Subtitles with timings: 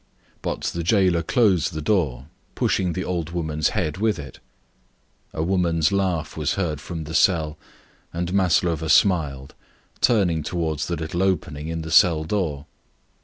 [0.41, 4.39] But the jailer closed the door, pushing the old woman's head with it.
[5.31, 7.55] A woman's laughter was heard from the cell,
[8.11, 9.53] and Maslova smiled,
[10.01, 12.65] turning to the little grated opening in the cell door.